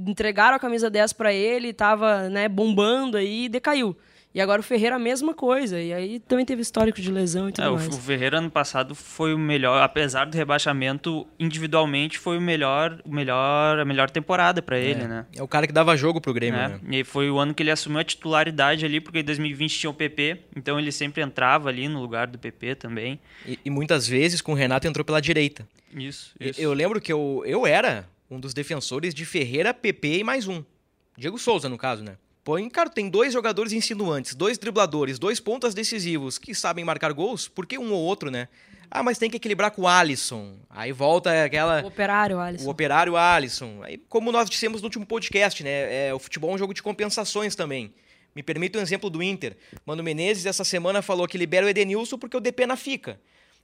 [0.07, 3.97] entregaram a camisa 10 pra ele, tava, né, bombando aí e decaiu.
[4.35, 5.81] E agora o Ferreira a mesma coisa.
[5.81, 7.87] E aí também teve histórico de lesão e tudo É, o, mais.
[7.87, 13.15] o Ferreira ano passado foi o melhor, apesar do rebaixamento, individualmente foi o melhor, o
[13.15, 15.25] melhor, a melhor temporada pra ele, né?
[15.37, 16.81] É o cara que dava jogo pro Grêmio, né?
[16.83, 16.99] né?
[16.99, 19.95] E foi o ano que ele assumiu a titularidade ali, porque em 2020 tinha o
[19.95, 23.21] PP, então ele sempre entrava ali no lugar do PP também.
[23.47, 25.65] E, e muitas vezes com o Renato entrou pela direita.
[25.95, 26.61] Isso, isso.
[26.61, 30.65] Eu lembro que eu, eu era um dos defensores de Ferreira, PP e mais um.
[31.17, 32.17] Diego Souza, no caso, né?
[32.43, 37.49] Põe, cara, tem dois jogadores insinuantes, dois dribladores, dois pontas decisivos que sabem marcar gols,
[37.49, 38.49] por que um ou outro, né?
[38.91, 40.57] Ah, mas tem que equilibrar com o Alisson.
[40.69, 41.83] Aí volta aquela.
[41.83, 42.67] O operário, Alisson.
[42.67, 43.83] O operário Alisson.
[43.83, 46.09] Aí, como nós dissemos no último podcast, né?
[46.09, 47.95] É, o futebol é um jogo de compensações também.
[48.35, 49.57] Me permite um exemplo do Inter.
[49.87, 53.19] Mano Menezes, essa semana, falou que libera o Edenilson porque o Depena fica.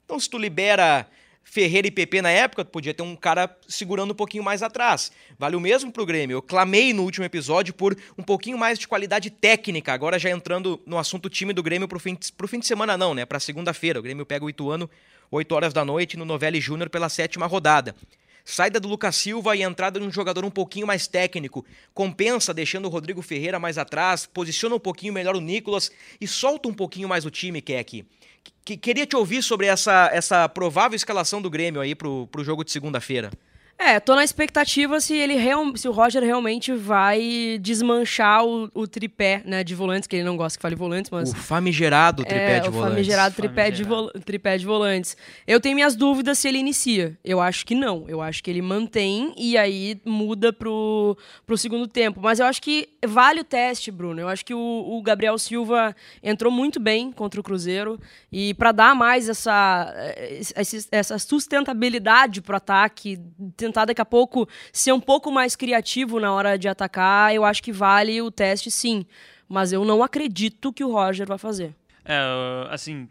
[0.05, 1.07] Então, se tu libera
[1.51, 5.11] Ferreira e PP na época, podia ter um cara segurando um pouquinho mais atrás.
[5.37, 6.37] Vale o mesmo pro Grêmio.
[6.37, 10.81] Eu clamei no último episódio por um pouquinho mais de qualidade técnica, agora já entrando
[10.87, 13.27] no assunto time do Grêmio pro fim, de- pro fim de semana não, né?
[13.27, 13.99] Pra segunda-feira.
[13.99, 14.89] O Grêmio pega o Ituano,
[15.29, 17.97] 8 horas da noite, no Novelli Júnior pela sétima rodada.
[18.45, 21.65] Saída do Lucas Silva e entrada de um jogador um pouquinho mais técnico.
[21.95, 26.69] Compensa deixando o Rodrigo Ferreira mais atrás, posiciona um pouquinho melhor o Nicolas e solta
[26.69, 28.05] um pouquinho mais o time, aqui.
[28.65, 32.65] Que- Queria te ouvir sobre essa, essa provável escalação do Grêmio aí pro, pro jogo
[32.65, 33.31] de segunda-feira.
[33.83, 38.87] É, tô na expectativa se ele real, se o Roger realmente vai desmanchar o, o
[38.87, 42.57] tripé, né, de volantes, que ele não gosta que fale volantes, mas O famigerado tripé
[42.59, 42.95] é, de o volantes.
[42.95, 44.13] famigerado tripé de, Famigerado.
[44.13, 45.17] vol- tripé de volantes.
[45.47, 47.19] Eu tenho minhas dúvidas se ele inicia.
[47.25, 48.05] Eu acho que não.
[48.07, 51.17] Eu acho que ele mantém e aí muda pro,
[51.47, 52.21] pro segundo tempo.
[52.23, 54.21] Mas eu acho que vale o teste, Bruno.
[54.21, 57.99] Eu acho que o, o Gabriel Silva entrou muito bem contra o Cruzeiro.
[58.31, 60.41] E para dar mais essa, eh,
[60.93, 63.19] essa sustentabilidade pro ataque,
[63.57, 67.63] tentar daqui a pouco ser um pouco mais criativo na hora de atacar, eu acho
[67.63, 69.05] que vale o teste sim.
[69.49, 71.75] Mas eu não acredito que o Roger vai fazer.
[72.05, 73.09] É, uh, assim,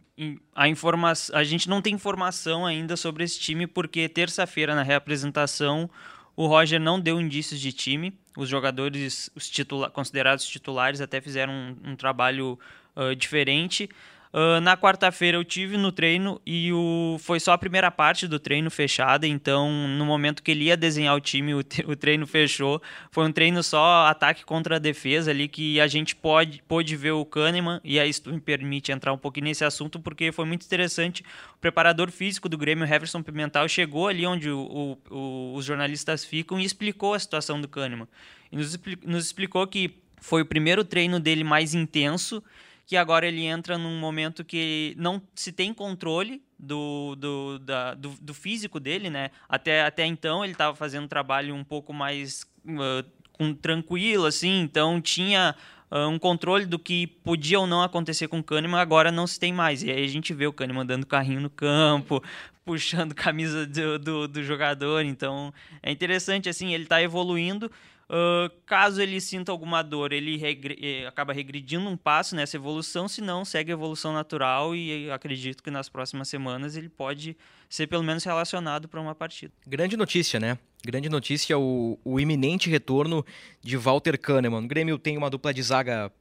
[0.56, 5.90] a, informa a gente não tem informação ainda sobre esse time, porque terça-feira, na reapresentação,
[6.36, 8.18] o Roger não deu indícios de time.
[8.38, 12.58] Os jogadores, os titula considerados titulares, até fizeram um, um trabalho
[12.96, 13.90] uh, diferente.
[14.32, 18.38] Uh, na quarta-feira eu tive no treino e o, foi só a primeira parte do
[18.38, 22.28] treino fechada, então no momento que ele ia desenhar o time, o, te- o treino
[22.28, 22.80] fechou.
[23.10, 27.10] Foi um treino só ataque contra a defesa ali que a gente pode, pôde ver
[27.14, 30.64] o Kahneman, e aí isso me permite entrar um pouquinho nesse assunto, porque foi muito
[30.64, 31.24] interessante.
[31.56, 36.60] O preparador físico do Grêmio, Heverson Pimental, chegou ali onde o- o- os jornalistas ficam
[36.60, 38.08] e explicou a situação do Kahneman.
[38.52, 42.44] E nos, nos explicou que foi o primeiro treino dele mais intenso,
[42.90, 48.16] que agora ele entra num momento que não se tem controle do, do, da- do,
[48.20, 49.30] do físico dele, né?
[49.48, 55.00] Até, até então ele estava fazendo trabalho um pouco mais ah, com, tranquilo, assim, então
[55.00, 55.56] tinha
[55.92, 59.40] ah, um controle do que podia ou não acontecer com o Kahneman, agora não se
[59.40, 59.84] tem mais.
[59.84, 62.24] E aí a gente vê o Kahneman dando carrinho no campo,
[62.66, 67.70] puxando camisa do, do, do jogador, então é interessante, assim, ele está evoluindo.
[68.10, 73.08] Ah, caso ele sinta alguma dor, ele regre- eh, acaba regredindo um passo nessa evolução,
[73.08, 77.38] se não, segue a evolução natural e acredito que nas próximas semanas ele pode
[77.70, 79.54] ser pelo menos relacionado para uma partida.
[79.68, 80.58] Grande notícia, né?
[80.84, 83.24] Grande notícia o, o iminente retorno
[83.62, 84.64] de Walter Kahneman.
[84.64, 86.12] O Grêmio tem uma dupla de zaga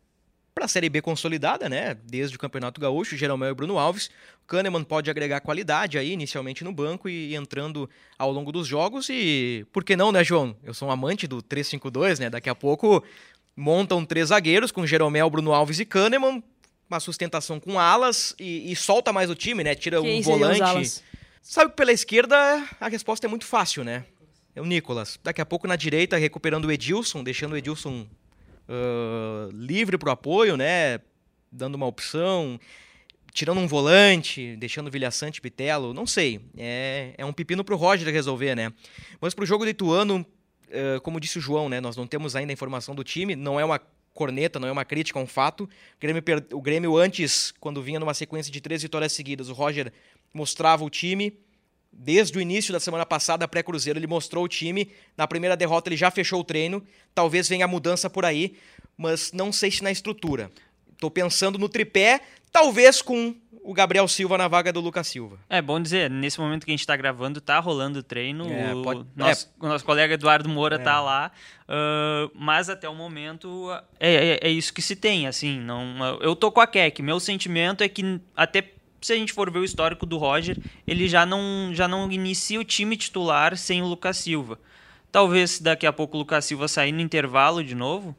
[0.58, 1.96] para a Série B consolidada, né?
[2.02, 4.10] Desde o Campeonato Gaúcho, Jeromel e Bruno Alves.
[4.44, 9.08] Kahneman pode agregar qualidade aí, inicialmente no banco e entrando ao longo dos jogos.
[9.08, 10.56] E por que não, né, João?
[10.64, 12.28] Eu sou um amante do 3-5-2, né?
[12.28, 13.04] Daqui a pouco
[13.56, 16.42] montam três zagueiros com Jeromel, Bruno Alves e Kahneman.
[16.90, 19.76] Uma sustentação com alas e, e solta mais o time, né?
[19.76, 21.04] Tira Quem um volante.
[21.40, 22.36] Sabe que pela esquerda
[22.80, 24.06] a resposta é muito fácil, né?
[24.56, 25.20] É o Nicolas.
[25.22, 28.08] Daqui a pouco na direita, recuperando o Edilson, deixando o Edilson
[29.52, 31.00] livre para o apoio, né?
[31.50, 32.60] Dando uma opção,
[33.32, 36.40] tirando um volante, deixando Vilhaçante Bitelo, não sei.
[36.56, 38.72] É, é um pepino para o Roger resolver, né?
[39.20, 40.26] Mas para o jogo do Ituano,
[40.72, 41.80] ah, como disse o João, né?
[41.80, 43.80] Nós não temos ainda a informação do time, não é uma
[44.14, 45.64] corneta, não é uma crítica, é um fato.
[45.64, 49.92] O Grêmio, o Grêmio antes, quando vinha numa sequência de três vitórias seguidas, o Roger
[50.34, 51.38] mostrava o time.
[51.92, 54.90] Desde o início da semana passada, pré-Cruzeiro, ele mostrou o time.
[55.16, 56.82] Na primeira derrota, ele já fechou o treino.
[57.14, 58.56] Talvez venha a mudança por aí,
[58.96, 60.50] mas não sei se na estrutura.
[61.00, 62.20] Tô pensando no tripé,
[62.52, 65.38] talvez com o Gabriel Silva na vaga do Lucas Silva.
[65.48, 68.50] É bom dizer, nesse momento que a gente tá gravando, tá rolando o treino.
[68.52, 71.30] É, o, pode- nosso, o nosso colega Eduardo Moura tá lá.
[71.68, 73.70] ah, mas até o momento
[74.00, 75.60] é, é, é isso que se tem, assim.
[75.60, 77.02] Não, eu tô com a Keck.
[77.02, 80.56] Meu sentimento é que até se a gente for ver o histórico do Roger,
[80.86, 84.58] ele já não, já não inicia o time titular sem o Lucas Silva.
[85.10, 88.14] Talvez daqui a pouco o Lucas Silva sair no intervalo de novo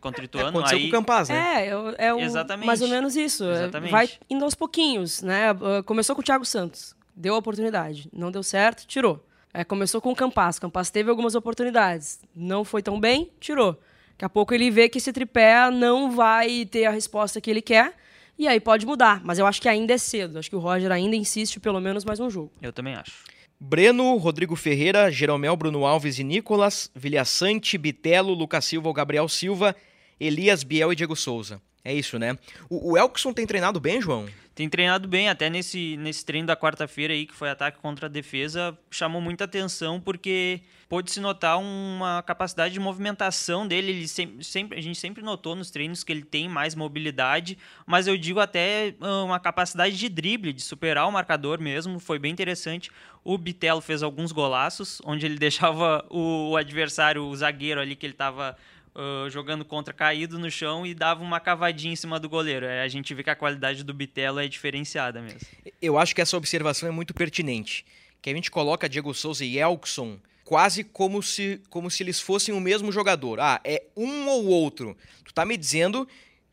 [0.00, 1.36] contra o Ituano, Aconteceu aí com o Campaz, né?
[1.64, 2.66] É, é, o- é o- Exatamente.
[2.66, 3.44] mais ou menos isso.
[3.44, 3.90] É, Exatamente.
[3.90, 5.52] Vai indo aos pouquinhos, né?
[5.52, 8.08] Uh, Começou com o Thiago Santos, deu a oportunidade.
[8.12, 9.24] Não deu certo, tirou.
[9.52, 10.58] É, começou com o Campas.
[10.58, 12.20] Campas teve algumas oportunidades.
[12.34, 13.72] Não foi tão bem, tirou.
[14.12, 17.62] Daqui a pouco ele vê que esse tripé não vai ter a resposta que ele
[17.62, 17.94] quer.
[18.38, 19.20] E aí pode mudar.
[19.24, 20.38] Mas eu acho que ainda é cedo.
[20.38, 22.52] Acho que o Roger ainda insiste pelo menos mais um jogo.
[22.60, 23.12] eu também acho.
[23.60, 29.74] Breno, Rodrigo Ferreira, Jeromel, Bruno Alves e Nicolas, Vilhaçante, Bitelo, Lucas Silva, o Gabriel Silva,
[30.18, 31.60] Elias, Biel e Diego Souza.
[31.84, 32.38] É isso, né?
[32.70, 34.26] O, o Elkson tem treinado bem, João?
[34.54, 38.08] Tem treinado bem, até nesse, nesse treino da quarta-feira aí, que foi ataque contra a
[38.08, 43.90] defesa, chamou muita atenção porque pôde-se notar uma capacidade de movimentação dele.
[43.90, 48.06] Ele sempre, sempre, a gente sempre notou nos treinos que ele tem mais mobilidade, mas
[48.06, 51.98] eu digo até ah, uma capacidade de drible, de superar o marcador mesmo.
[51.98, 52.92] Foi bem interessante.
[53.24, 58.06] O Bitelo fez alguns golaços, onde ele deixava o, o adversário, o zagueiro ali que
[58.06, 58.56] ele estava
[58.94, 62.66] uh, jogando contra caído no chão e dava uma cavadinha em cima do goleiro.
[62.66, 65.40] É, a gente vê que a qualidade do Bitelo é diferenciada mesmo.
[65.80, 67.84] Eu acho que essa observação é muito pertinente.
[68.22, 72.54] Que a gente coloca Diego Souza e Elkson quase como se, como se eles fossem
[72.54, 73.40] o mesmo jogador.
[73.40, 74.96] Ah, é um ou outro.
[75.24, 76.06] Tu tá me dizendo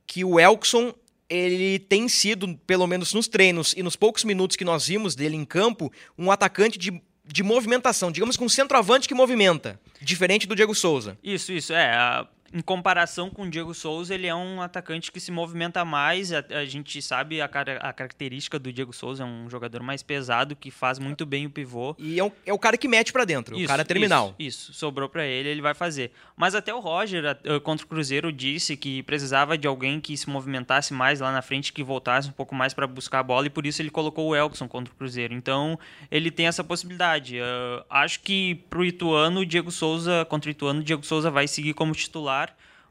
[0.07, 0.93] que o Elkson
[1.29, 5.37] ele tem sido, pelo menos nos treinos e nos poucos minutos que nós vimos dele
[5.37, 10.55] em campo, um atacante de, de movimentação, digamos que um centroavante que movimenta, diferente do
[10.55, 11.17] Diego Souza.
[11.23, 11.73] Isso, isso.
[11.73, 16.31] É, em comparação com o Diego Souza, ele é um atacante que se movimenta mais.
[16.33, 20.03] A, a gente sabe a, cara- a característica do Diego Souza, é um jogador mais
[20.03, 21.95] pesado, que faz muito bem o pivô.
[21.97, 24.35] E é, um- é o cara que mete pra dentro, o Isso, cara terminal.
[24.37, 24.73] Isso, isso.
[24.73, 26.11] sobrou pra ele, ele vai fazer.
[26.35, 30.29] Mas até o Roger, eh, contra o Cruzeiro, disse que precisava de alguém que se
[30.29, 33.49] movimentasse mais lá na frente, que voltasse um pouco mais para buscar a bola, e
[33.49, 35.33] por isso ele colocou o Elkson contra o Cruzeiro.
[35.33, 37.37] Então, ele tem essa possibilidade.
[37.39, 41.47] Eh, acho que pro Ituano, o Diego Souza, contra o Ituano, o Diego Souza vai
[41.47, 42.40] seguir como titular.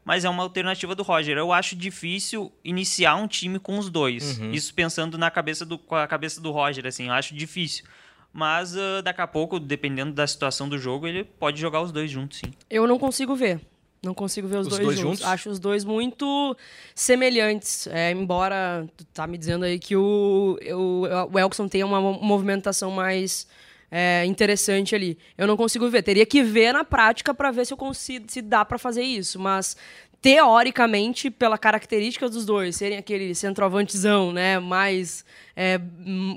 [0.03, 1.37] Mas é uma alternativa do Roger.
[1.37, 4.39] Eu acho difícil iniciar um time com os dois.
[4.51, 7.85] Isso pensando na cabeça do, com a cabeça do Roger, assim, eu acho difícil.
[8.33, 12.09] Mas ah, daqui a pouco, dependendo da situação do jogo, ele pode jogar os dois
[12.09, 12.51] juntos, sim.
[12.69, 13.59] Eu não consigo ver.
[14.03, 15.19] Não consigo ver os, Os dois, dois juntos.
[15.19, 15.31] juntos?
[15.31, 16.57] Acho os dois muito
[16.95, 17.87] semelhantes.
[17.87, 21.01] É, embora tu tá me dizendo aí que o, o,
[21.33, 23.47] o Elkson tenha uma mo- movimentação mais
[23.91, 25.17] é, interessante ali.
[25.37, 26.01] Eu não consigo ver.
[26.01, 29.37] Teria que ver na prática para ver se eu consigo, se dá para fazer isso.
[29.37, 29.75] Mas
[30.21, 35.25] teoricamente, pela característica dos dois, serem aquele centroavantezão, né, mais
[35.55, 35.79] é,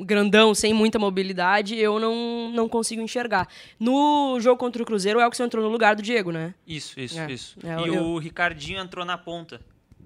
[0.05, 3.47] grandão, sem muita mobilidade, eu não, não consigo enxergar.
[3.79, 6.55] No jogo contra o Cruzeiro, o Elkson entrou no lugar do Diego, né?
[6.67, 7.57] Isso, isso, É, isso.
[7.63, 9.61] é, e eu- o Ricardinho entrou na ponta.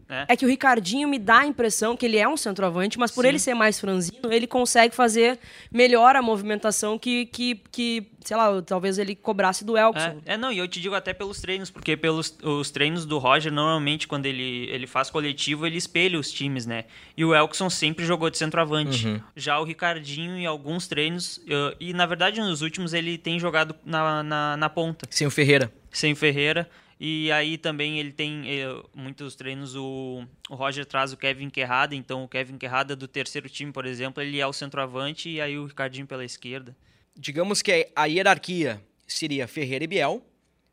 [0.09, 0.25] Né?
[0.29, 3.25] É que o Ricardinho me dá a impressão que ele é um centroavante, mas por
[3.25, 5.39] ele ser mais franzino, ele consegue fazer
[5.71, 10.21] melhor a movimentação que, que, que sei lá, talvez ele cobrasse do Elkson.
[10.25, 13.19] É, é, não, e eu te digo até pelos treinos, porque pelos os treinos do
[13.19, 16.85] Roger, normalmente, quando ele, ele faz coletivo, ele espelha os times, né?
[17.17, 19.23] E o Elkson sempre jogou de centroavante.
[19.37, 23.75] Já o Ricardinho, em alguns treinos, eh, e na verdade nos últimos, ele tem jogado
[23.85, 25.73] na, na, na ponta, Sem o Ferreira.
[25.93, 26.69] sem o Ferreira.
[27.01, 31.95] E aí também ele tem eh, muitos treinos, o, o Roger traz o Kevin Querrada,
[31.95, 35.57] então o Kevin Querrada do terceiro time, por exemplo, ele é o centroavante e aí
[35.57, 36.77] o Ricardinho pela esquerda.
[37.17, 40.25] Digamos que a hierarquia seria Ferreira e Biel.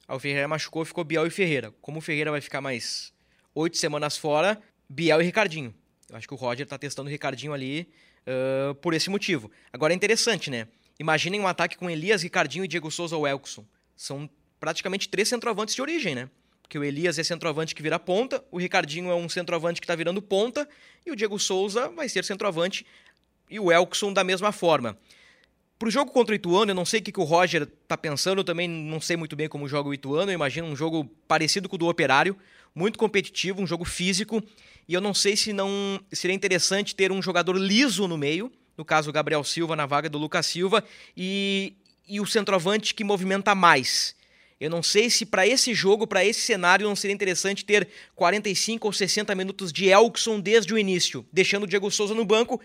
[0.08, 1.72] O Ferreira machucou, ficou Biel e Ferreira.
[1.82, 3.14] Como o Ferreira vai ficar mais
[3.54, 4.60] oito semanas fora,
[4.90, 5.74] Biel e Ricardinho.
[6.10, 7.90] Eu acho que o Roger tá testando o Ricardinho ali
[8.28, 9.50] uh, por esse motivo.
[9.72, 10.68] Agora é interessante, né?
[11.00, 13.66] Imaginem um ataque com Elias, Ricardinho e Diego Souza ou Elkson.
[13.96, 14.30] São
[14.66, 16.28] praticamente três centroavantes de origem, né?
[16.64, 19.94] Porque o Elias é centroavante que vira ponta, o Ricardinho é um centroavante que está
[19.94, 20.68] virando ponta,
[21.06, 22.84] e o Diego Souza vai ser centroavante,
[23.48, 24.98] e o Elkson da mesma forma.
[25.78, 28.40] Pro jogo contra o Ituano, eu não sei o que, que o Roger tá pensando,
[28.40, 31.70] eu também não sei muito bem como joga o Ituano, eu imagino um jogo parecido
[31.70, 32.36] com o do Operário,
[32.74, 34.42] muito competitivo, um jogo físico,
[34.88, 38.84] e eu não sei se não seria interessante ter um jogador liso no meio, no
[38.84, 40.84] caso o Gabriel Silva na vaga do Lucas Silva,
[41.16, 41.76] e,
[42.08, 44.16] e o centroavante que movimenta mais.
[44.60, 48.88] Eu não sei se para esse jogo, para esse cenário, não seria interessante ter 45
[48.88, 52.62] ou 60 minutos de Elkson desde o início, deixando o Diego Souza no banco,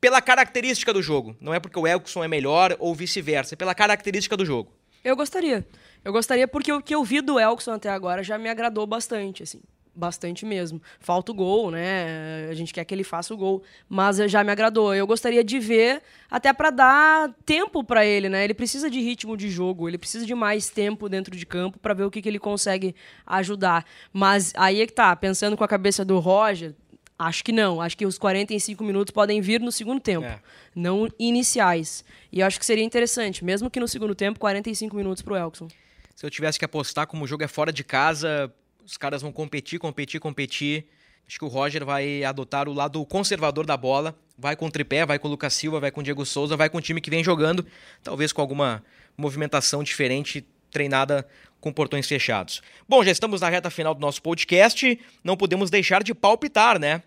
[0.00, 1.36] pela característica do jogo.
[1.40, 4.72] Não é porque o Elkson é melhor ou vice-versa, é pela característica do jogo.
[5.02, 5.66] Eu gostaria.
[6.02, 9.42] Eu gostaria porque o que eu vi do Elkson até agora já me agradou bastante,
[9.42, 9.60] assim.
[9.96, 10.82] Bastante mesmo.
[10.98, 12.48] Falta o gol, né?
[12.50, 14.94] A gente quer que ele faça o gol, mas já me agradou.
[14.94, 18.42] Eu gostaria de ver até para dar tempo para ele, né?
[18.42, 21.94] Ele precisa de ritmo de jogo, ele precisa de mais tempo dentro de campo para
[21.94, 23.84] ver o que, que ele consegue ajudar.
[24.12, 26.74] Mas aí é que tá, pensando com a cabeça do Roger,
[27.18, 27.80] Acho que não.
[27.80, 30.40] Acho que os 45 minutos podem vir no segundo tempo, é.
[30.74, 32.04] não iniciais.
[32.32, 35.36] E eu acho que seria interessante, mesmo que no segundo tempo, 45 minutos para o
[35.36, 35.68] Elkson.
[36.14, 38.52] Se eu tivesse que apostar como o jogo é fora de casa,
[38.84, 40.86] os caras vão competir, competir, competir.
[41.26, 44.14] Acho que o Roger vai adotar o lado conservador da bola.
[44.36, 46.68] Vai com o tripé, vai com o Lucas Silva, vai com o Diego Souza, vai
[46.68, 47.64] com o time que vem jogando,
[48.02, 48.84] talvez com alguma
[49.16, 51.26] movimentação diferente treinada
[51.60, 52.60] com portões fechados.
[52.86, 57.02] Bom, já estamos na reta final do nosso podcast, não podemos deixar de palpitar, né?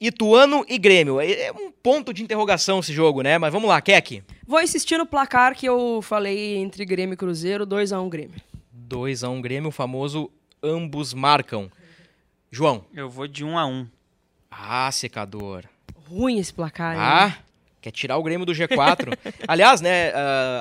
[0.00, 1.20] Ituano e Grêmio.
[1.20, 3.38] É, é um ponto de interrogação esse jogo, né?
[3.38, 4.24] Mas vamos lá, Keck.
[4.44, 8.40] Vou insistir no placar que eu falei entre Grêmio e Cruzeiro, 2 a 1 Grêmio.
[8.72, 10.28] 2 a 1 Grêmio, o famoso
[10.62, 11.70] ambos marcam.
[12.50, 12.84] João.
[12.94, 13.86] Eu vou de 1 a 1.
[14.50, 15.64] Ah, secador.
[16.08, 16.96] Ruim esse placar.
[16.98, 17.44] Ah, hein?
[17.80, 19.18] quer tirar o Grêmio do G4.
[19.48, 20.12] Aliás, né,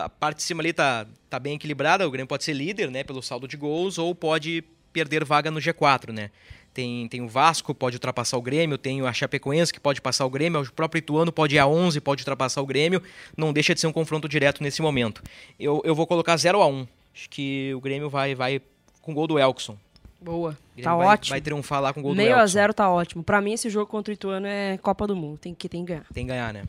[0.04, 3.04] a parte de cima ali tá, tá bem equilibrada, o Grêmio pode ser líder, né,
[3.04, 6.32] pelo saldo de gols, ou pode perder vaga no G4, né.
[6.74, 10.30] Tem, tem o Vasco, pode ultrapassar o Grêmio, tem a Chapecoense, que pode passar o
[10.30, 13.04] Grêmio, o próprio Ituano pode ir a 11, pode ultrapassar o Grêmio.
[13.36, 15.22] Não deixa de ser um confronto direto nesse momento.
[15.60, 18.62] Eu, eu vou colocar 0 a 1 Acho que o Grêmio vai, vai
[19.02, 19.78] com o gol do Elkson.
[20.22, 20.56] Boa.
[20.82, 21.34] Tá vai, ótimo.
[21.34, 23.24] Vai triunfar lá com o gol Meio do a 0 tá ótimo.
[23.24, 25.40] Para mim, esse jogo contra o Ituano é Copa do Mundo.
[25.40, 26.06] Tem que, tem que ganhar.
[26.14, 26.64] Tem que ganhar, né?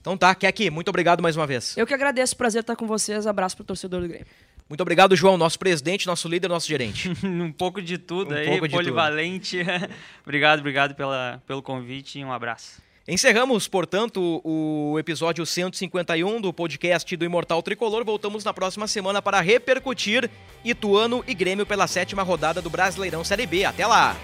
[0.00, 1.76] Então tá, aqui muito obrigado mais uma vez.
[1.76, 3.26] Eu que agradeço, prazer estar com vocês.
[3.26, 4.26] Abraço pro torcedor do Grêmio.
[4.68, 7.10] Muito obrigado, João, nosso presidente, nosso líder, nosso gerente.
[7.24, 9.58] um pouco de tudo um aí, polivalente.
[10.22, 12.80] obrigado, obrigado pela, pelo convite e um abraço.
[13.08, 18.04] Encerramos, portanto, o episódio 151 do podcast do Imortal Tricolor.
[18.04, 20.30] Voltamos na próxima semana para repercutir
[20.64, 23.64] Ituano e Grêmio pela sétima rodada do Brasileirão Série B.
[23.64, 24.16] Até lá!